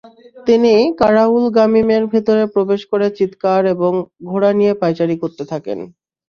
[0.47, 3.91] তিনি কারাউল গামীমের ভিতরে প্রবেশ করে চিৎকার এবং
[4.29, 5.79] ঘোড়া নিয়ে পায়চারি করতে থাকেন।